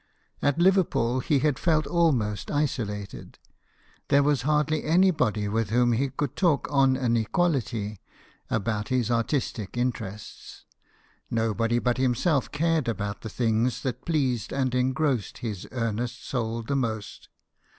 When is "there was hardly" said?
4.07-4.83